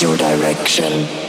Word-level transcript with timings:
your 0.00 0.16
direction. 0.16 1.23